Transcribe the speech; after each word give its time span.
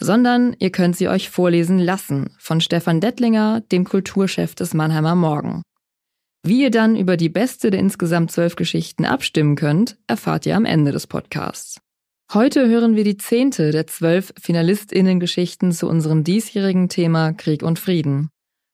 Sondern 0.00 0.54
ihr 0.58 0.70
könnt 0.70 0.96
sie 0.96 1.08
euch 1.08 1.30
vorlesen 1.30 1.78
lassen 1.78 2.36
von 2.38 2.60
Stefan 2.60 3.00
Dettlinger, 3.00 3.62
dem 3.72 3.84
Kulturchef 3.84 4.54
des 4.54 4.74
Mannheimer 4.74 5.14
Morgen. 5.14 5.62
Wie 6.44 6.62
ihr 6.62 6.70
dann 6.70 6.96
über 6.96 7.16
die 7.16 7.28
beste 7.28 7.70
der 7.70 7.80
insgesamt 7.80 8.30
zwölf 8.30 8.54
Geschichten 8.56 9.04
abstimmen 9.04 9.56
könnt, 9.56 9.98
erfahrt 10.06 10.46
ihr 10.46 10.56
am 10.56 10.64
Ende 10.64 10.92
des 10.92 11.06
Podcasts. 11.06 11.80
Heute 12.32 12.68
hören 12.68 12.94
wir 12.94 13.04
die 13.04 13.16
zehnte 13.16 13.70
der 13.70 13.86
zwölf 13.86 14.32
FinalistInnen-Geschichten 14.40 15.72
zu 15.72 15.88
unserem 15.88 16.24
diesjährigen 16.24 16.88
Thema 16.88 17.32
Krieg 17.32 17.62
und 17.62 17.78
Frieden. 17.78 18.30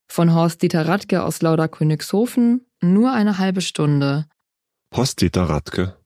Von 0.08 0.34
Horst-Dieter 0.34 0.86
Radke 0.86 1.22
aus 1.22 1.40
Lauderkönigshofen, 1.40 2.66
nur 2.80 3.12
eine 3.12 3.38
halbe 3.38 3.60
Stunde. 3.60 4.26
Horst-Dieter 4.94 5.44
Radke, 5.44 5.96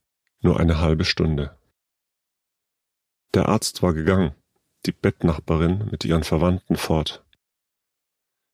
nur 0.40 0.60
eine 0.60 0.80
halbe 0.80 1.04
Stunde. 1.04 1.58
Der 3.34 3.48
Arzt 3.48 3.82
war 3.82 3.94
gegangen, 3.94 4.34
die 4.88 4.92
Bettnachbarin 4.92 5.88
mit 5.90 6.04
ihren 6.04 6.24
Verwandten 6.24 6.76
fort. 6.76 7.24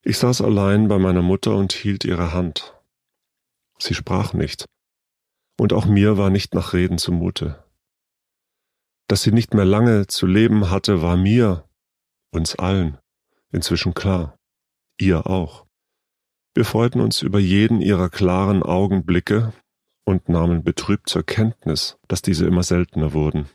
Ich 0.03 0.19
saß 0.19 0.43
allein 0.43 0.89
bei 0.89 0.99
meiner 0.99 1.23
Mutter 1.23 1.57
und 1.57 1.73
hielt 1.73 2.05
ihre 2.05 2.33
Hand. 2.33 2.75
Sie 3.79 3.95
sprach 3.95 4.35
nicht. 4.35 4.67
Und 5.59 5.73
auch 5.73 5.87
mir 5.87 6.19
war 6.19 6.31
nicht 6.31 6.53
nach 6.53 6.73
Reden 6.73 6.99
zumute. 6.99 7.65
Dass 9.09 9.23
sie 9.23 9.33
nicht 9.33 9.55
mehr 9.55 9.65
lange 9.65 10.09
zu 10.09 10.27
leben 10.27 10.71
hatte, 10.71 11.01
war 11.01 11.17
mir, 11.17 11.69
uns 12.33 12.57
allen, 12.57 12.99
inzwischen 13.53 13.95
klar. 13.95 14.37
Ihr 14.99 15.27
auch. 15.27 15.67
Wir 16.55 16.65
freuten 16.65 17.01
uns 17.01 17.23
über 17.23 17.39
jeden 17.39 17.81
ihrer 17.81 18.09
klaren 18.11 18.63
Augenblicke 18.63 19.53
und 20.05 20.29
nahmen 20.29 20.65
betrübt 20.65 21.09
zur 21.09 21.23
Kenntnis, 21.23 21.97
dass 22.09 22.23
diese 22.23 22.47
immer 22.47 22.63
seltener 22.63 23.13
wurden. 23.13 23.49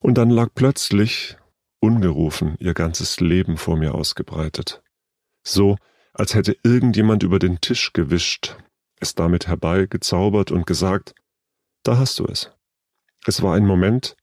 Und 0.00 0.14
dann 0.14 0.30
lag 0.30 0.50
plötzlich, 0.54 1.36
ungerufen, 1.80 2.56
ihr 2.58 2.74
ganzes 2.74 3.20
Leben 3.20 3.56
vor 3.56 3.76
mir 3.76 3.94
ausgebreitet. 3.94 4.82
So, 5.42 5.76
als 6.12 6.34
hätte 6.34 6.56
irgendjemand 6.62 7.22
über 7.22 7.38
den 7.38 7.60
Tisch 7.60 7.92
gewischt, 7.92 8.56
es 9.00 9.14
damit 9.14 9.46
herbeigezaubert 9.46 10.50
und 10.50 10.66
gesagt, 10.66 11.14
da 11.84 11.98
hast 11.98 12.18
du 12.18 12.26
es. 12.26 12.50
Es 13.26 13.42
war 13.42 13.54
ein 13.54 13.66
Moment, 13.66 14.16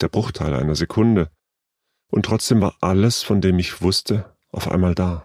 der 0.00 0.08
Bruchteil 0.08 0.54
einer 0.54 0.74
Sekunde. 0.74 1.30
Und 2.08 2.26
trotzdem 2.26 2.60
war 2.60 2.76
alles, 2.80 3.22
von 3.22 3.40
dem 3.40 3.58
ich 3.58 3.82
wusste, 3.82 4.36
auf 4.50 4.70
einmal 4.70 4.94
da. 4.94 5.24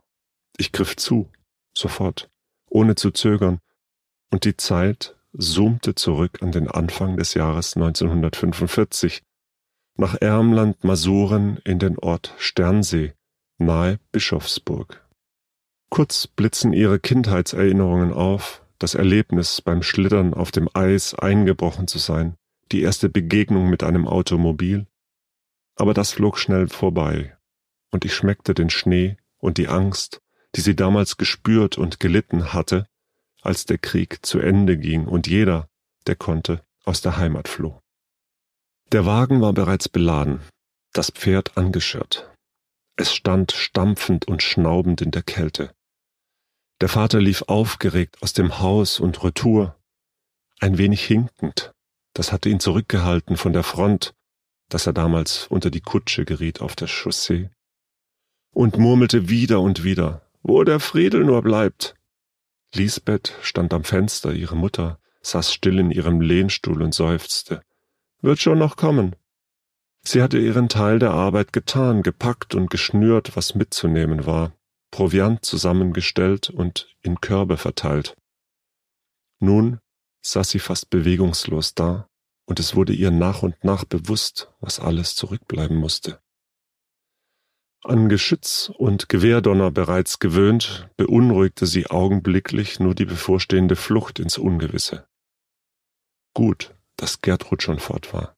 Ich 0.58 0.72
griff 0.72 0.96
zu, 0.96 1.32
sofort, 1.76 2.30
ohne 2.70 2.96
zu 2.96 3.12
zögern, 3.12 3.60
und 4.32 4.46
die 4.46 4.58
Zeit 4.58 5.16
zoomte 5.38 5.96
zurück 5.96 6.42
an 6.42 6.52
den 6.52 6.68
Anfang 6.68 7.18
des 7.18 7.34
Jahres 7.34 7.76
1945, 7.76 9.24
nach 9.98 10.16
Ermland 10.20 10.84
Masuren 10.84 11.58
in 11.64 11.80
den 11.80 11.98
Ort 12.00 12.34
Sternsee, 12.38 13.14
nahe 13.58 14.00
Bischofsburg. 14.12 15.06
Kurz 15.90 16.28
blitzen 16.28 16.74
ihre 16.74 17.00
Kindheitserinnerungen 17.00 18.14
auf, 18.14 18.64
das 18.80 18.96
Erlebnis 18.96 19.62
beim 19.62 19.84
Schlittern 19.84 20.34
auf 20.34 20.52
dem 20.52 20.70
Eis 20.74 21.14
eingebrochen 21.14 21.88
zu 21.88 22.00
sein, 22.00 22.36
die 22.72 22.82
erste 22.82 23.10
Begegnung 23.10 23.70
mit 23.70 23.84
einem 23.84 24.08
Automobil, 24.08 24.88
aber 25.76 25.94
das 25.94 26.14
flog 26.14 26.38
schnell 26.38 26.68
vorbei, 26.68 27.38
und 27.92 28.06
ich 28.06 28.14
schmeckte 28.14 28.54
den 28.54 28.70
Schnee 28.70 29.18
und 29.38 29.58
die 29.58 29.68
Angst, 29.68 30.22
die 30.56 30.62
sie 30.62 30.76
damals 30.76 31.18
gespürt 31.18 31.78
und 31.78 32.00
gelitten 32.00 32.54
hatte, 32.54 32.88
als 33.42 33.66
der 33.66 33.78
Krieg 33.78 34.26
zu 34.26 34.40
Ende 34.40 34.78
ging 34.78 35.08
und 35.08 35.28
jeder, 35.28 35.70
der 36.08 36.16
konnte, 36.16 36.64
aus 36.86 37.02
der 37.02 37.18
Heimat 37.18 37.48
floh. 37.48 37.81
Der 38.92 39.06
Wagen 39.06 39.40
war 39.40 39.54
bereits 39.54 39.88
beladen, 39.88 40.42
das 40.92 41.12
Pferd 41.12 41.58
angeschirrt. 41.58 42.30
Es 42.98 43.14
stand 43.14 43.54
stampfend 43.54 44.28
und 44.28 44.44
schnaubend 44.44 45.02
in 45.02 45.12
der 45.12 45.24
Kälte. 45.24 45.74
Der 46.82 46.90
Vater 46.90 47.22
lief 47.22 47.44
aufgeregt 47.44 48.22
aus 48.22 48.34
dem 48.34 48.60
Haus 48.60 49.00
und 49.00 49.24
retour, 49.24 49.78
ein 50.60 50.78
wenig 50.78 51.06
hinkend, 51.06 51.72
das 52.14 52.34
hatte 52.34 52.50
ihn 52.50 52.60
zurückgehalten 52.60 53.38
von 53.38 53.54
der 53.54 53.64
Front, 53.64 54.14
dass 54.68 54.88
er 54.88 54.94
damals 54.94 55.48
unter 55.48 55.70
die 55.70 55.82
Kutsche 55.82 56.26
geriet 56.26 56.60
auf 56.60 56.76
der 56.76 56.88
Chaussee. 56.88 57.50
Und 58.54 58.78
murmelte 58.78 59.30
wieder 59.30 59.62
und 59.62 59.86
wieder, 59.86 60.22
wo 60.44 60.66
der 60.66 60.82
Friedel 60.82 61.24
nur 61.24 61.42
bleibt. 61.42 61.96
Lisbeth 62.76 63.38
stand 63.42 63.74
am 63.74 63.86
Fenster, 63.86 64.34
ihre 64.34 64.58
Mutter 64.58 65.00
saß 65.22 65.54
still 65.54 65.80
in 65.80 65.92
ihrem 65.92 66.20
Lehnstuhl 66.20 66.82
und 66.82 66.94
seufzte. 66.94 67.62
Wird 68.22 68.40
schon 68.40 68.60
noch 68.60 68.76
kommen. 68.76 69.16
Sie 70.04 70.22
hatte 70.22 70.40
ihren 70.40 70.70
Teil 70.70 71.00
der 71.00 71.12
Arbeit 71.12 71.54
getan, 71.54 72.04
gepackt 72.04 72.56
und 72.56 72.70
geschnürt, 72.70 73.36
was 73.36 73.56
mitzunehmen 73.56 74.26
war, 74.26 74.54
Proviant 74.92 75.46
zusammengestellt 75.46 76.50
und 76.50 76.96
in 77.02 77.22
Körbe 77.22 77.58
verteilt. 77.58 78.18
Nun 79.40 79.80
saß 80.24 80.50
sie 80.50 80.60
fast 80.60 80.90
bewegungslos 80.90 81.74
da, 81.74 82.08
und 82.46 82.60
es 82.60 82.76
wurde 82.76 82.94
ihr 82.94 83.12
nach 83.12 83.44
und 83.44 83.64
nach 83.64 83.86
bewusst, 83.86 84.52
was 84.60 84.80
alles 84.80 85.16
zurückbleiben 85.16 85.78
musste. 85.78 86.22
An 87.84 88.10
Geschütz 88.10 88.72
und 88.78 89.10
Gewehrdonner 89.10 89.72
bereits 89.72 90.20
gewöhnt, 90.20 90.90
beunruhigte 90.98 91.66
sie 91.66 91.88
augenblicklich 91.88 92.80
nur 92.80 92.94
die 92.94 93.06
bevorstehende 93.06 93.76
Flucht 93.76 94.20
ins 94.20 94.38
Ungewisse. 94.38 95.08
Gut, 96.36 96.76
dass 97.02 97.22
Gertrud 97.22 97.64
schon 97.64 97.80
fort 97.80 98.14
war. 98.14 98.38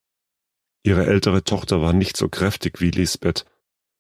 Ihre 0.84 1.06
ältere 1.06 1.44
Tochter 1.44 1.82
war 1.82 1.92
nicht 1.92 2.16
so 2.16 2.30
kräftig 2.30 2.80
wie 2.80 2.92
Lisbeth, 2.92 3.46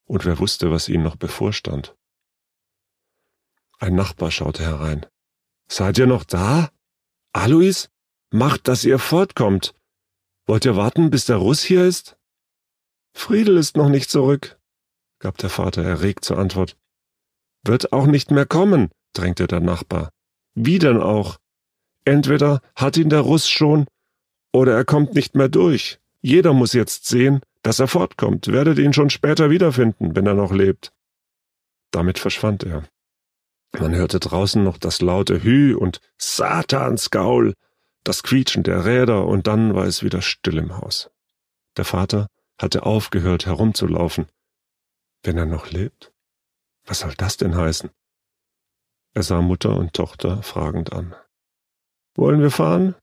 und 0.06 0.24
wer 0.24 0.40
wusste, 0.40 0.72
was 0.72 0.88
ihnen 0.88 1.03
noch 1.03 1.18
bevorstand. 1.18 1.96
Ein 3.78 3.96
Nachbar 3.96 4.31
schaute 4.31 4.63
herein. 4.63 5.06
Seid 5.68 5.97
ihr 5.97 6.07
noch 6.07 6.24
da? 6.24 6.69
Alois, 7.34 7.90
macht, 8.31 8.69
dass 8.69 8.85
ihr 8.85 9.00
fortkommt. 9.00 9.75
Wollt 10.46 10.63
ihr 10.63 10.78
warten, 10.78 11.09
bis 11.09 11.25
der 11.25 11.38
Russ 11.38 11.62
hier 11.62 11.85
ist? 11.85 12.16
Friedel 13.13 13.57
ist 13.57 13.75
noch 13.75 13.90
nicht 13.90 14.09
zurück, 14.09 14.59
gab 15.19 15.38
der 15.40 15.50
Vater 15.50 15.84
erregt 15.84 16.24
zur 16.24 16.38
Antwort. 16.38 16.78
Wird 17.66 17.91
auch 17.91 18.06
nicht 18.06 18.31
mehr 18.31 18.45
kommen, 18.45 18.91
drängte 19.13 19.45
der 19.47 19.59
Nachbar. 19.59 20.09
Wie 20.56 20.80
denn 20.80 21.01
auch? 21.01 21.38
Entweder 22.06 22.62
hat 22.75 22.95
ihn 22.95 23.09
der 23.09 23.22
Russ 23.22 23.50
schon, 23.50 23.88
oder 24.53 24.75
er 24.75 24.86
kommt 24.86 25.14
nicht 25.14 25.36
mehr 25.36 25.50
durch. 25.50 26.00
Jeder 26.22 26.53
muss 26.53 26.72
jetzt 26.74 27.08
sehen, 27.08 27.41
dass 27.64 27.80
er 27.80 27.88
fortkommt, 27.88 28.47
werdet 28.47 28.78
ihn 28.80 28.94
schon 28.94 29.09
später 29.09 29.50
wiederfinden, 29.50 30.16
wenn 30.16 30.28
er 30.28 30.36
noch 30.36 30.53
lebt. 30.53 30.94
Damit 31.91 32.19
verschwand 32.19 32.63
er. 32.63 32.84
Man 33.78 33.96
hörte 33.96 34.19
draußen 34.19 34.63
noch 34.63 34.78
das 34.78 35.02
laute 35.02 35.44
Hü 35.44 35.75
und 35.75 36.00
Satansgaul, 36.18 37.54
das 38.04 38.22
Quietschen 38.22 38.63
der 38.63 38.86
Räder, 38.86 39.25
und 39.25 39.48
dann 39.48 39.74
war 39.74 39.86
es 39.86 40.04
wieder 40.04 40.22
still 40.22 40.57
im 40.57 40.77
Haus. 40.77 41.10
Der 41.77 41.86
Vater 41.86 42.27
hatte 42.62 42.86
aufgehört 42.86 43.45
herumzulaufen. 43.45 44.27
Wenn 45.24 45.38
er 45.38 45.45
noch 45.45 45.72
lebt? 45.72 46.12
Was 46.86 47.00
soll 47.00 47.13
das 47.18 47.38
denn 47.38 47.56
heißen? 47.56 47.89
Er 49.13 49.24
sah 49.24 49.42
Mutter 49.42 49.75
und 49.75 49.94
Tochter 49.94 50.44
fragend 50.44 50.94
an. 50.94 51.16
Wollen 52.16 52.42
wir 52.42 52.51
fahren? 52.51 52.95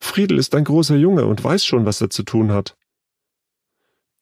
Friedel 0.00 0.38
ist 0.38 0.54
ein 0.54 0.64
großer 0.64 0.96
Junge 0.96 1.26
und 1.26 1.42
weiß 1.42 1.64
schon, 1.64 1.86
was 1.86 2.00
er 2.00 2.10
zu 2.10 2.22
tun 2.22 2.52
hat. 2.52 2.76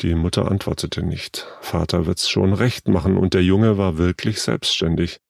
Die 0.00 0.14
Mutter 0.14 0.50
antwortete 0.50 1.02
nicht. 1.02 1.46
Vater 1.60 2.06
wird's 2.06 2.28
schon 2.28 2.52
recht 2.52 2.88
machen, 2.88 3.16
und 3.16 3.34
der 3.34 3.44
Junge 3.44 3.78
war 3.78 3.96
wirklich 3.96 4.42
selbstständig. 4.42 5.20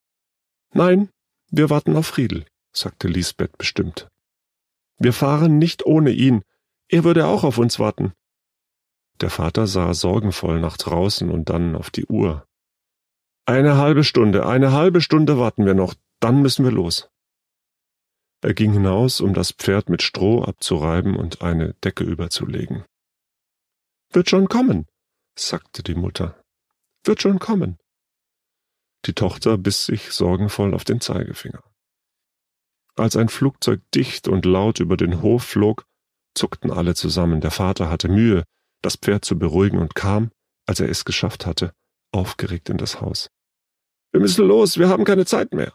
Nein, 0.73 1.09
wir 1.51 1.69
warten 1.69 1.95
auf 1.95 2.07
Friedel, 2.07 2.45
sagte 2.71 3.07
Lisbeth 3.07 3.57
bestimmt. 3.57 4.07
Wir 4.97 5.13
fahren 5.13 5.57
nicht 5.57 5.85
ohne 5.85 6.11
ihn. 6.11 6.41
Er 6.89 7.03
würde 7.03 7.27
auch 7.27 7.43
auf 7.43 7.57
uns 7.57 7.79
warten. 7.79 8.13
Der 9.21 9.29
Vater 9.29 9.67
sah 9.67 9.93
sorgenvoll 9.93 10.59
nach 10.59 10.77
draußen 10.77 11.29
und 11.29 11.49
dann 11.49 11.75
auf 11.75 11.89
die 11.89 12.05
Uhr. 12.05 12.45
Eine 13.45 13.77
halbe 13.77 14.03
Stunde, 14.03 14.45
eine 14.45 14.71
halbe 14.71 15.01
Stunde 15.01 15.37
warten 15.37 15.65
wir 15.65 15.75
noch, 15.75 15.93
dann 16.19 16.41
müssen 16.41 16.65
wir 16.65 16.71
los. 16.71 17.09
Er 18.45 18.53
ging 18.53 18.73
hinaus, 18.73 19.21
um 19.21 19.33
das 19.33 19.53
Pferd 19.53 19.89
mit 19.89 20.03
Stroh 20.03 20.43
abzureiben 20.43 21.15
und 21.15 21.41
eine 21.41 21.73
Decke 21.83 22.03
überzulegen. 22.03 22.85
Wird 24.13 24.29
schon 24.29 24.49
kommen, 24.49 24.85
sagte 25.35 25.81
die 25.81 25.95
Mutter. 25.95 26.39
Wird 27.03 27.23
schon 27.23 27.39
kommen. 27.39 27.79
Die 29.07 29.13
Tochter 29.13 29.57
biss 29.57 29.87
sich 29.87 30.11
sorgenvoll 30.11 30.75
auf 30.75 30.83
den 30.83 31.01
Zeigefinger. 31.01 31.63
Als 32.95 33.15
ein 33.15 33.29
Flugzeug 33.29 33.81
dicht 33.95 34.27
und 34.27 34.45
laut 34.45 34.79
über 34.79 34.95
den 34.95 35.23
Hof 35.23 35.43
flog, 35.43 35.87
zuckten 36.35 36.69
alle 36.69 36.93
zusammen. 36.93 37.41
Der 37.41 37.49
Vater 37.49 37.89
hatte 37.89 38.09
Mühe, 38.09 38.43
das 38.83 38.95
Pferd 38.95 39.25
zu 39.25 39.39
beruhigen 39.39 39.79
und 39.79 39.95
kam, 39.95 40.29
als 40.67 40.79
er 40.79 40.89
es 40.89 41.03
geschafft 41.03 41.47
hatte, 41.47 41.73
aufgeregt 42.11 42.69
in 42.69 42.77
das 42.77 43.01
Haus. 43.01 43.27
Wir 44.11 44.21
müssen 44.21 44.45
los, 44.45 44.77
wir 44.77 44.87
haben 44.87 45.03
keine 45.03 45.25
Zeit 45.25 45.51
mehr. 45.51 45.73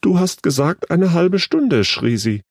Du 0.00 0.18
hast 0.18 0.42
gesagt 0.42 0.90
eine 0.90 1.12
halbe 1.12 1.38
Stunde, 1.38 1.84
schrie 1.84 2.16
sie. 2.16 2.42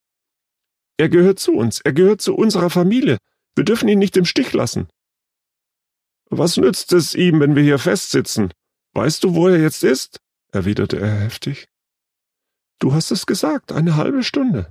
Er 0.96 1.08
gehört 1.08 1.38
zu 1.38 1.52
uns, 1.52 1.80
er 1.80 1.92
gehört 1.92 2.20
zu 2.20 2.34
unserer 2.34 2.70
Familie. 2.70 3.18
Wir 3.56 3.64
dürfen 3.64 3.88
ihn 3.88 3.98
nicht 3.98 4.16
im 4.16 4.24
Stich 4.24 4.52
lassen. 4.52 4.88
Was 6.26 6.56
nützt 6.56 6.92
es 6.92 7.14
ihm, 7.14 7.40
wenn 7.40 7.56
wir 7.56 7.62
hier 7.62 7.78
festsitzen? 7.78 8.52
Weißt 8.92 9.24
du, 9.24 9.34
wo 9.34 9.48
er 9.48 9.60
jetzt 9.60 9.82
ist? 9.82 10.20
erwiderte 10.52 10.98
er 10.98 11.20
heftig. 11.20 11.68
Du 12.78 12.92
hast 12.92 13.10
es 13.10 13.26
gesagt, 13.26 13.72
eine 13.72 13.96
halbe 13.96 14.22
Stunde. 14.22 14.70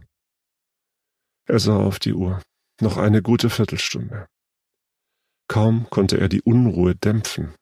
Er 1.45 1.59
sah 1.59 1.77
auf 1.77 1.99
die 1.99 2.13
Uhr. 2.13 2.41
Noch 2.81 2.97
eine 2.97 3.21
gute 3.21 3.49
Viertelstunde. 3.49 4.27
Kaum 5.47 5.89
konnte 5.89 6.19
er 6.19 6.29
die 6.29 6.41
Unruhe 6.41 6.95
dämpfen, 6.95 7.55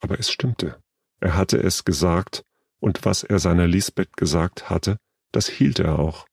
aber 0.00 0.18
es 0.18 0.30
stimmte. 0.30 0.80
Er 1.20 1.36
hatte 1.36 1.58
es 1.58 1.84
gesagt, 1.84 2.42
und 2.84 3.06
was 3.06 3.22
er 3.22 3.38
seiner 3.38 3.66
Lisbeth 3.66 4.14
gesagt 4.14 4.68
hatte, 4.68 4.98
das 5.32 5.48
hielt 5.48 5.78
er 5.78 5.98
auch. 5.98 6.26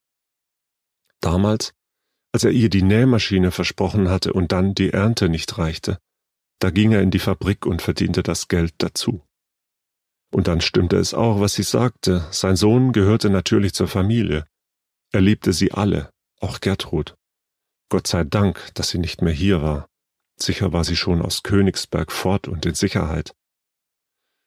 Damals, 1.21 1.71
als 2.33 2.44
er 2.44 2.51
ihr 2.51 2.69
die 2.69 2.81
Nähmaschine 2.81 3.51
versprochen 3.51 4.09
hatte 4.09 4.33
und 4.33 4.51
dann 4.51 4.75
die 4.75 4.92
Ernte 4.92 5.30
nicht 5.30 5.57
reichte, 5.57 5.98
da 6.59 6.69
ging 6.69 6.92
er 6.92 7.01
in 7.01 7.09
die 7.09 7.19
Fabrik 7.19 7.65
und 7.65 7.81
verdiente 7.81 8.21
das 8.21 8.50
Geld 8.50 8.74
dazu. 8.80 9.25
Und 10.30 10.50
dann 10.50 10.59
stimmte 10.59 10.98
es 10.98 11.13
auch, 11.13 11.39
was 11.39 11.53
sie 11.53 11.63
sagte, 11.63 12.27
sein 12.31 12.57
Sohn 12.57 12.92
gehörte 12.92 13.30
natürlich 13.30 13.74
zur 13.74 13.88
Familie. 13.88 14.45
Er 15.13 15.21
liebte 15.21 15.54
sie 15.54 15.71
alle, 15.71 16.09
auch 16.42 16.59
Gertrud. 16.59 17.15
Gott 17.88 18.07
sei 18.07 18.25
Dank, 18.25 18.71
dass 18.74 18.89
sie 18.89 19.00
nicht 19.00 19.21
mehr 19.21 19.33
hier 19.33 19.62
war. 19.62 19.88
Sicher 20.38 20.74
war 20.74 20.83
sie 20.83 20.97
schon 20.97 21.21
aus 21.21 21.44
Königsberg 21.44 22.12
fort 22.12 22.50
und 22.50 22.65
in 22.65 22.75
Sicherheit. 22.75 23.33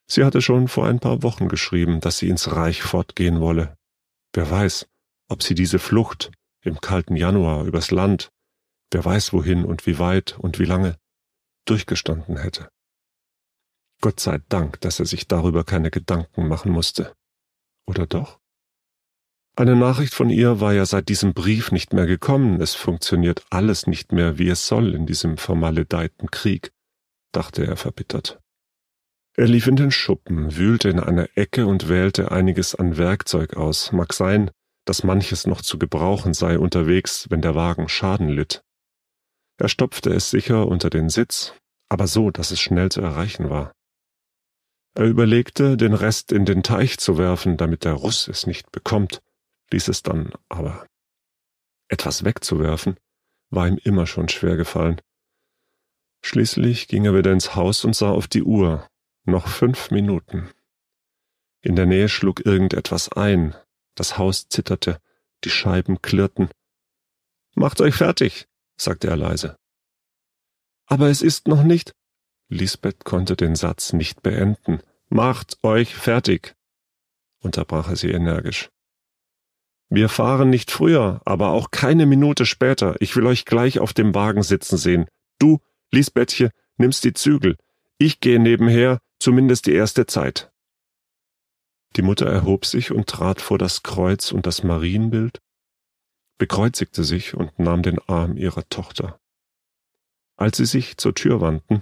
Sie 0.07 0.23
hatte 0.23 0.41
schon 0.41 0.67
vor 0.67 0.87
ein 0.87 0.99
paar 0.99 1.23
Wochen 1.23 1.47
geschrieben, 1.47 1.99
dass 1.99 2.19
sie 2.19 2.29
ins 2.29 2.51
Reich 2.51 2.83
fortgehen 2.83 3.41
wolle. 3.41 3.75
Wer 4.33 4.49
weiß, 4.49 4.87
ob 5.29 5.41
sie 5.41 5.55
diese 5.55 5.79
Flucht 5.79 6.31
im 6.61 6.79
kalten 6.81 7.15
Januar 7.15 7.65
übers 7.65 7.91
Land, 7.91 8.29
wer 8.91 9.03
weiß 9.03 9.33
wohin 9.33 9.65
und 9.65 9.87
wie 9.87 9.99
weit 9.99 10.37
und 10.39 10.59
wie 10.59 10.65
lange, 10.65 10.97
durchgestanden 11.65 12.37
hätte. 12.37 12.69
Gott 14.01 14.19
sei 14.19 14.39
Dank, 14.49 14.81
dass 14.81 14.99
er 14.99 15.05
sich 15.05 15.27
darüber 15.27 15.63
keine 15.63 15.89
Gedanken 15.89 16.47
machen 16.47 16.71
musste. 16.71 17.13
Oder 17.87 18.05
doch? 18.05 18.39
Eine 19.57 19.75
Nachricht 19.75 20.13
von 20.13 20.29
ihr 20.29 20.59
war 20.59 20.73
ja 20.73 20.85
seit 20.85 21.07
diesem 21.07 21.33
Brief 21.33 21.71
nicht 21.71 21.93
mehr 21.93 22.05
gekommen, 22.05 22.61
es 22.61 22.75
funktioniert 22.75 23.45
alles 23.49 23.87
nicht 23.87 24.11
mehr, 24.11 24.37
wie 24.37 24.49
es 24.49 24.67
soll 24.67 24.93
in 24.93 25.05
diesem 25.05 25.37
vermaledeiten 25.37 26.29
Krieg, 26.29 26.73
dachte 27.31 27.65
er 27.65 27.77
verbittert. 27.77 28.41
Er 29.37 29.47
lief 29.47 29.67
in 29.67 29.75
den 29.75 29.91
Schuppen, 29.91 30.55
wühlte 30.55 30.89
in 30.89 30.99
einer 30.99 31.27
Ecke 31.35 31.67
und 31.67 31.89
wählte 31.89 32.31
einiges 32.31 32.73
an 32.73 32.97
Werkzeug 32.97 33.57
aus. 33.57 33.91
Mag 33.91 34.13
sein, 34.13 34.49
dass 34.85 35.03
manches 35.03 35.45
noch 35.45 35.61
zu 35.61 35.77
gebrauchen 35.77 36.33
sei 36.33 36.57
unterwegs, 36.57 37.27
wenn 37.29 37.41
der 37.41 37.53
Wagen 37.53 37.89
Schaden 37.89 38.29
litt. 38.29 38.63
Er 39.57 39.67
stopfte 39.67 40.13
es 40.13 40.29
sicher 40.29 40.67
unter 40.67 40.89
den 40.89 41.09
Sitz, 41.09 41.53
aber 41.89 42.07
so, 42.07 42.31
dass 42.31 42.51
es 42.51 42.61
schnell 42.61 42.89
zu 42.89 43.01
erreichen 43.01 43.49
war. 43.49 43.73
Er 44.97 45.05
überlegte, 45.05 45.75
den 45.75 45.93
Rest 45.93 46.31
in 46.31 46.45
den 46.45 46.63
Teich 46.63 46.97
zu 46.97 47.17
werfen, 47.17 47.57
damit 47.57 47.83
der 47.83 47.93
Russ 47.93 48.29
es 48.29 48.47
nicht 48.47 48.71
bekommt, 48.71 49.21
ließ 49.71 49.89
es 49.89 50.03
dann 50.03 50.31
aber. 50.47 50.87
Etwas 51.89 52.23
wegzuwerfen 52.23 52.97
war 53.49 53.67
ihm 53.67 53.77
immer 53.83 54.07
schon 54.07 54.29
schwer 54.29 54.55
gefallen. 54.55 55.01
Schließlich 56.23 56.87
ging 56.87 57.05
er 57.05 57.13
wieder 57.13 57.33
ins 57.33 57.55
Haus 57.55 57.83
und 57.83 57.95
sah 57.95 58.09
auf 58.09 58.27
die 58.27 58.43
Uhr. 58.43 58.87
Noch 59.25 59.47
fünf 59.47 59.89
Minuten. 59.89 60.49
In 61.61 61.75
der 61.75 61.87
Nähe 61.87 62.09
schlug 62.09 62.45
irgendetwas 62.45 63.11
ein. 63.11 63.55
Das 63.95 64.19
Haus 64.19 64.49
zitterte, 64.49 65.01
die 65.43 65.49
Scheiben 65.49 66.01
klirrten. 66.01 66.49
Macht 67.55 67.81
euch 67.81 67.95
fertig, 67.95 68.47
sagte 68.77 69.07
er 69.07 69.17
leise. 69.17 69.57
Aber 70.85 71.09
es 71.09 71.23
ist 71.23 71.47
noch 71.47 71.63
nicht. 71.63 71.93
Lisbeth 72.49 73.03
konnte 73.03 73.35
den 73.35 73.55
Satz 73.55 73.93
nicht 73.93 74.21
beenden. 74.21 74.81
Macht 75.09 75.57
euch 75.63 75.95
fertig, 75.95 76.55
unterbrach 77.39 77.89
er 77.89 77.95
sie 77.95 78.11
energisch. 78.11 78.69
Wir 79.89 80.09
fahren 80.09 80.51
nicht 80.51 80.69
früher, 80.69 81.21
aber 81.25 81.49
auch 81.49 81.71
keine 81.71 82.05
Minute 82.05 82.45
später. 82.45 82.95
Ich 82.99 83.15
will 83.15 83.25
euch 83.25 83.45
gleich 83.45 83.79
auf 83.79 83.93
dem 83.93 84.13
Wagen 84.13 84.43
sitzen 84.43 84.77
sehen. 84.77 85.05
Du, 85.39 85.61
Lisbethche, 85.91 86.51
nimmst 86.77 87.03
die 87.03 87.13
Zügel. 87.13 87.57
Ich 87.97 88.19
gehe 88.19 88.39
nebenher, 88.39 88.99
zumindest 89.19 89.65
die 89.65 89.73
erste 89.73 90.05
Zeit. 90.05 90.51
Die 91.95 92.01
Mutter 92.01 92.27
erhob 92.27 92.65
sich 92.65 92.91
und 92.91 93.07
trat 93.07 93.41
vor 93.41 93.57
das 93.57 93.83
Kreuz 93.83 94.31
und 94.31 94.45
das 94.45 94.63
Marienbild, 94.63 95.41
bekreuzigte 96.37 97.03
sich 97.03 97.33
und 97.33 97.57
nahm 97.57 97.83
den 97.83 97.99
Arm 98.07 98.35
ihrer 98.37 98.67
Tochter. 98.69 99.19
Als 100.37 100.57
sie 100.57 100.65
sich 100.65 100.97
zur 100.97 101.15
Tür 101.15 101.39
wandten, 101.39 101.81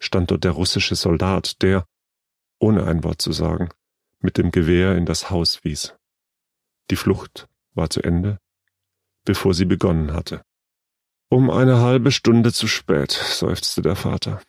stand 0.00 0.32
dort 0.32 0.42
der 0.42 0.50
russische 0.50 0.96
Soldat, 0.96 1.62
der, 1.62 1.86
ohne 2.58 2.84
ein 2.86 3.04
Wort 3.04 3.22
zu 3.22 3.32
sagen, 3.32 3.68
mit 4.18 4.36
dem 4.36 4.50
Gewehr 4.50 4.96
in 4.96 5.06
das 5.06 5.30
Haus 5.30 5.62
wies. 5.64 5.94
Die 6.90 6.96
Flucht 6.96 7.48
war 7.74 7.88
zu 7.90 8.02
Ende, 8.02 8.40
bevor 9.24 9.54
sie 9.54 9.64
begonnen 9.64 10.12
hatte. 10.12 10.44
Um 11.28 11.50
eine 11.50 11.80
halbe 11.80 12.10
Stunde 12.10 12.52
zu 12.52 12.66
spät, 12.66 13.12
seufzte 13.12 13.80
der 13.80 13.96
Vater. 13.96 14.42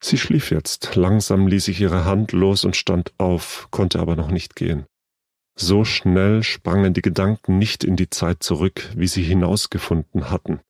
Sie 0.00 0.18
schlief 0.18 0.50
jetzt, 0.50 0.94
langsam 0.94 1.46
ließ 1.48 1.68
ich 1.68 1.80
ihre 1.80 2.04
Hand 2.04 2.32
los 2.32 2.64
und 2.64 2.76
stand 2.76 3.12
auf, 3.18 3.68
konnte 3.70 3.98
aber 3.98 4.16
noch 4.16 4.30
nicht 4.30 4.54
gehen. 4.54 4.86
So 5.56 5.84
schnell 5.84 6.44
sprangen 6.44 6.94
die 6.94 7.02
Gedanken 7.02 7.58
nicht 7.58 7.82
in 7.82 7.96
die 7.96 8.10
Zeit 8.10 8.44
zurück, 8.44 8.90
wie 8.94 9.08
sie 9.08 9.24
hinausgefunden 9.24 10.30
hatten. 10.30 10.60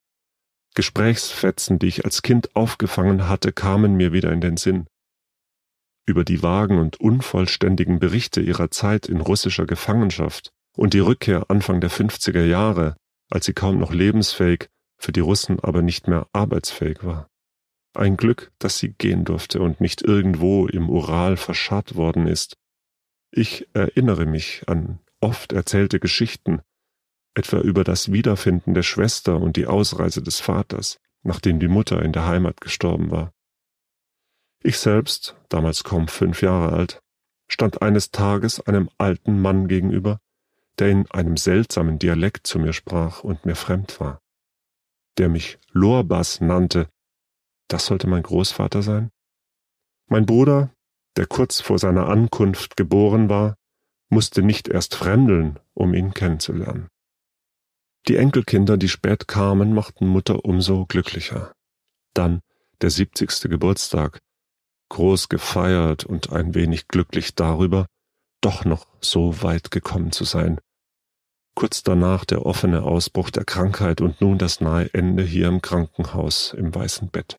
Gesprächsfetzen, 0.74 1.78
die 1.78 1.88
ich 1.88 2.04
als 2.06 2.22
Kind 2.22 2.56
aufgefangen 2.56 3.28
hatte, 3.28 3.52
kamen 3.52 3.96
mir 3.96 4.12
wieder 4.12 4.32
in 4.32 4.40
den 4.40 4.56
Sinn. 4.56 4.86
Über 6.06 6.24
die 6.24 6.42
vagen 6.42 6.78
und 6.78 6.98
unvollständigen 7.00 7.98
Berichte 7.98 8.40
ihrer 8.40 8.70
Zeit 8.70 9.06
in 9.06 9.20
russischer 9.20 9.66
Gefangenschaft 9.66 10.52
und 10.74 10.94
die 10.94 11.00
Rückkehr 11.00 11.50
Anfang 11.50 11.82
der 11.82 11.90
50er 11.90 12.44
Jahre, 12.44 12.96
als 13.30 13.44
sie 13.44 13.52
kaum 13.52 13.78
noch 13.78 13.92
lebensfähig, 13.92 14.68
für 14.96 15.12
die 15.12 15.20
Russen 15.20 15.60
aber 15.60 15.82
nicht 15.82 16.08
mehr 16.08 16.28
arbeitsfähig 16.32 17.04
war. 17.04 17.28
Ein 17.98 18.16
Glück, 18.16 18.52
dass 18.60 18.78
sie 18.78 18.90
gehen 18.90 19.24
durfte 19.24 19.60
und 19.60 19.80
nicht 19.80 20.02
irgendwo 20.02 20.68
im 20.68 20.88
Ural 20.88 21.36
verscharrt 21.36 21.96
worden 21.96 22.28
ist. 22.28 22.56
Ich 23.32 23.66
erinnere 23.74 24.24
mich 24.24 24.62
an 24.68 25.00
oft 25.20 25.52
erzählte 25.52 25.98
Geschichten, 25.98 26.62
etwa 27.34 27.58
über 27.58 27.82
das 27.82 28.12
Wiederfinden 28.12 28.72
der 28.74 28.84
Schwester 28.84 29.40
und 29.40 29.56
die 29.56 29.66
Ausreise 29.66 30.22
des 30.22 30.38
Vaters, 30.38 31.00
nachdem 31.24 31.58
die 31.58 31.66
Mutter 31.66 32.00
in 32.00 32.12
der 32.12 32.24
Heimat 32.24 32.60
gestorben 32.60 33.10
war. 33.10 33.32
Ich 34.62 34.78
selbst, 34.78 35.34
damals 35.48 35.82
kaum 35.82 36.06
fünf 36.06 36.40
Jahre 36.40 36.72
alt, 36.72 37.02
stand 37.48 37.82
eines 37.82 38.12
Tages 38.12 38.60
einem 38.60 38.90
alten 38.98 39.42
Mann 39.42 39.66
gegenüber, 39.66 40.20
der 40.78 40.90
in 40.90 41.10
einem 41.10 41.36
seltsamen 41.36 41.98
Dialekt 41.98 42.46
zu 42.46 42.60
mir 42.60 42.72
sprach 42.72 43.24
und 43.24 43.44
mir 43.44 43.56
fremd 43.56 43.98
war, 43.98 44.20
der 45.18 45.28
mich 45.28 45.58
Lorbas 45.72 46.40
nannte 46.40 46.88
das 47.68 47.86
sollte 47.86 48.06
mein 48.06 48.22
Großvater 48.22 48.82
sein? 48.82 49.10
Mein 50.08 50.26
Bruder, 50.26 50.72
der 51.16 51.26
kurz 51.26 51.60
vor 51.60 51.78
seiner 51.78 52.08
Ankunft 52.08 52.76
geboren 52.76 53.28
war, 53.28 53.56
musste 54.08 54.42
nicht 54.42 54.68
erst 54.68 54.94
fremdeln, 54.94 55.58
um 55.74 55.94
ihn 55.94 56.14
kennenzulernen. 56.14 56.88
Die 58.08 58.16
Enkelkinder, 58.16 58.78
die 58.78 58.88
spät 58.88 59.28
kamen, 59.28 59.74
machten 59.74 60.06
Mutter 60.06 60.44
umso 60.44 60.86
glücklicher. 60.86 61.52
Dann 62.14 62.40
der 62.80 62.90
siebzigste 62.90 63.48
Geburtstag, 63.48 64.20
groß 64.88 65.28
gefeiert 65.28 66.04
und 66.04 66.32
ein 66.32 66.54
wenig 66.54 66.88
glücklich 66.88 67.34
darüber, 67.34 67.86
doch 68.40 68.64
noch 68.64 68.86
so 69.00 69.42
weit 69.42 69.70
gekommen 69.70 70.12
zu 70.12 70.24
sein. 70.24 70.58
Kurz 71.54 71.82
danach 71.82 72.24
der 72.24 72.46
offene 72.46 72.84
Ausbruch 72.84 73.30
der 73.30 73.44
Krankheit 73.44 74.00
und 74.00 74.20
nun 74.20 74.38
das 74.38 74.60
nahe 74.60 74.88
Ende 74.94 75.24
hier 75.24 75.48
im 75.48 75.60
Krankenhaus 75.60 76.54
im 76.54 76.74
weißen 76.74 77.10
Bett. 77.10 77.36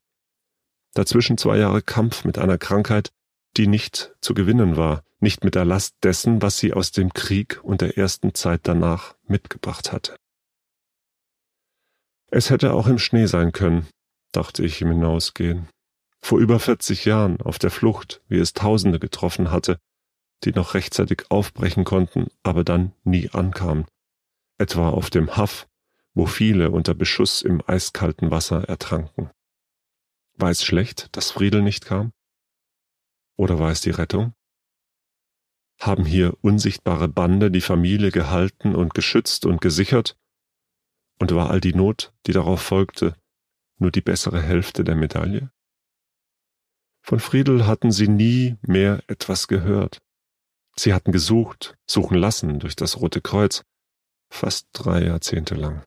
Dazwischen 0.93 1.37
zwei 1.37 1.57
Jahre 1.57 1.81
Kampf 1.81 2.25
mit 2.25 2.37
einer 2.37 2.57
Krankheit, 2.57 3.11
die 3.57 3.67
nicht 3.67 4.15
zu 4.21 4.33
gewinnen 4.33 4.77
war, 4.77 5.03
nicht 5.19 5.43
mit 5.43 5.55
der 5.55 5.65
Last 5.65 5.95
dessen, 6.03 6.41
was 6.41 6.57
sie 6.57 6.73
aus 6.73 6.91
dem 6.91 7.13
Krieg 7.13 7.59
und 7.63 7.81
der 7.81 7.97
ersten 7.97 8.33
Zeit 8.33 8.61
danach 8.63 9.15
mitgebracht 9.27 9.91
hatte. 9.91 10.15
Es 12.31 12.49
hätte 12.49 12.73
auch 12.73 12.87
im 12.87 12.99
Schnee 12.99 13.25
sein 13.25 13.51
können, 13.51 13.87
dachte 14.31 14.63
ich 14.63 14.81
im 14.81 14.89
Hinausgehen. 14.89 15.67
vor 16.21 16.39
über 16.39 16.59
40 16.59 17.05
Jahren 17.05 17.41
auf 17.41 17.59
der 17.59 17.71
Flucht, 17.71 18.21
wie 18.27 18.39
es 18.39 18.51
Tausende 18.51 18.99
getroffen 18.99 19.51
hatte, 19.51 19.79
die 20.43 20.51
noch 20.51 20.73
rechtzeitig 20.73 21.23
aufbrechen 21.29 21.85
konnten, 21.85 22.27
aber 22.43 22.65
dann 22.65 22.93
nie 23.05 23.29
ankamen, 23.29 23.85
etwa 24.57 24.89
auf 24.89 25.09
dem 25.09 25.37
Haff, 25.37 25.67
wo 26.13 26.25
viele 26.25 26.71
unter 26.71 26.93
Beschuss 26.93 27.41
im 27.41 27.61
eiskalten 27.65 28.31
Wasser 28.31 28.67
ertranken. 28.67 29.31
War 30.39 30.51
es 30.51 30.63
schlecht, 30.63 31.09
dass 31.17 31.31
Friedel 31.31 31.61
nicht 31.61 31.83
kam? 31.83 32.13
Oder 33.35 33.59
war 33.59 33.71
es 33.71 33.81
die 33.81 33.89
Rettung? 33.89 34.33
Haben 35.81 36.05
hier 36.05 36.37
unsichtbare 36.41 37.09
Bande 37.09 37.51
die 37.51 37.59
Familie 37.59 38.09
gehalten 38.09 38.73
und 38.73 38.93
geschützt 38.93 39.45
und 39.45 39.59
gesichert? 39.59 40.17
Und 41.19 41.35
war 41.35 41.49
all 41.49 41.59
die 41.59 41.73
Not, 41.73 42.13
die 42.25 42.31
darauf 42.31 42.61
folgte, 42.61 43.17
nur 43.79 43.91
die 43.91 43.99
bessere 43.99 44.41
Hälfte 44.41 44.85
der 44.85 44.95
Medaille? 44.95 45.51
Von 47.01 47.19
Friedel 47.19 47.67
hatten 47.67 47.91
sie 47.91 48.07
nie 48.07 48.55
mehr 48.61 49.03
etwas 49.07 49.49
gehört. 49.49 50.01
Sie 50.77 50.93
hatten 50.93 51.11
gesucht, 51.11 51.77
suchen 51.85 52.17
lassen 52.17 52.59
durch 52.59 52.77
das 52.77 53.01
Rote 53.01 53.19
Kreuz, 53.19 53.65
fast 54.29 54.69
drei 54.71 55.03
Jahrzehnte 55.03 55.55
lang. 55.55 55.85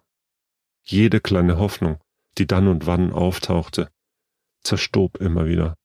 Jede 0.82 1.20
kleine 1.20 1.56
Hoffnung, 1.56 2.02
die 2.36 2.46
dann 2.46 2.68
und 2.68 2.86
wann 2.86 3.12
auftauchte, 3.12 3.90
zerstob 4.64 5.18
immer 5.18 5.46
wieder. 5.46 5.76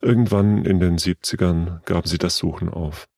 Irgendwann 0.00 0.64
in 0.64 0.80
den 0.80 0.98
Siebzigern 0.98 1.80
gaben 1.84 2.06
sie 2.06 2.18
das 2.18 2.36
Suchen 2.36 2.68
auf. 2.68 3.08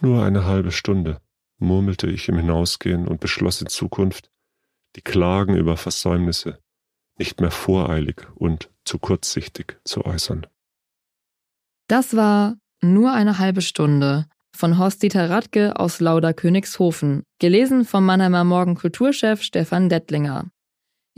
Nur 0.00 0.22
eine 0.22 0.44
halbe 0.44 0.70
Stunde, 0.70 1.20
murmelte 1.58 2.08
ich 2.08 2.28
im 2.28 2.36
Hinausgehen 2.36 3.08
und 3.08 3.20
beschloss 3.20 3.60
in 3.60 3.68
Zukunft, 3.68 4.30
die 4.96 5.02
Klagen 5.02 5.56
über 5.56 5.76
Versäumnisse 5.76 6.58
nicht 7.18 7.40
mehr 7.40 7.50
voreilig 7.50 8.26
und 8.36 8.70
zu 8.84 8.98
kurzsichtig 8.98 9.78
zu 9.84 10.04
äußern. 10.04 10.46
Das 11.88 12.14
war 12.14 12.56
nur 12.80 13.12
eine 13.12 13.38
halbe 13.38 13.60
Stunde 13.60 14.26
von 14.54 14.78
Horst-Dieter 14.78 15.30
Radke 15.30 15.78
aus 15.78 16.00
Lauder 16.00 16.32
Königshofen, 16.32 17.22
gelesen 17.38 17.84
vom 17.84 18.04
Mannheimer 18.06 18.44
Morgen 18.44 18.74
Kulturchef 18.74 19.42
Stefan 19.42 19.88
Dettlinger. 19.88 20.50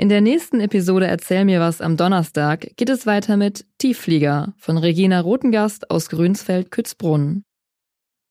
In 0.01 0.09
der 0.09 0.23
nächsten 0.23 0.61
Episode 0.61 1.07
Erzähl 1.07 1.45
mir 1.45 1.61
was 1.61 1.83
am 1.83 1.99
Donnerstag 1.99 2.75
geht 2.77 2.89
es 2.89 3.05
weiter 3.05 3.37
mit 3.37 3.67
Tiefflieger 3.77 4.55
von 4.57 4.79
Regina 4.79 5.21
Rotengast 5.21 5.91
aus 5.91 6.09
Grünsfeld-Kützbrunn. 6.09 7.45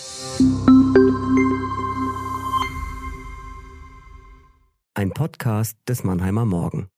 Ein 4.94 5.12
Podcast 5.12 5.78
des 5.88 6.04
Mannheimer 6.04 6.46
Morgen. 6.46 6.91